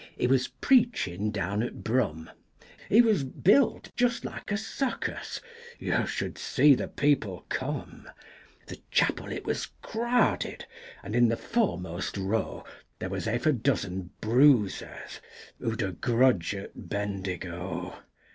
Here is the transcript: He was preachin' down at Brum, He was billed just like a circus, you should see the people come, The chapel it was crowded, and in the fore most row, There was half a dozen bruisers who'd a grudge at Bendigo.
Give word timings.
He 0.17 0.25
was 0.25 0.47
preachin' 0.47 1.29
down 1.29 1.61
at 1.61 1.83
Brum, 1.83 2.27
He 2.89 3.03
was 3.03 3.23
billed 3.23 3.91
just 3.95 4.25
like 4.25 4.51
a 4.51 4.57
circus, 4.57 5.39
you 5.77 6.07
should 6.07 6.39
see 6.39 6.73
the 6.73 6.87
people 6.87 7.45
come, 7.49 8.09
The 8.65 8.79
chapel 8.89 9.31
it 9.31 9.45
was 9.45 9.67
crowded, 9.83 10.65
and 11.03 11.15
in 11.15 11.27
the 11.29 11.37
fore 11.37 11.77
most 11.77 12.17
row, 12.17 12.65
There 12.97 13.09
was 13.09 13.25
half 13.25 13.45
a 13.45 13.53
dozen 13.53 14.09
bruisers 14.21 15.21
who'd 15.59 15.83
a 15.83 15.91
grudge 15.91 16.55
at 16.55 16.71
Bendigo. 16.89 17.99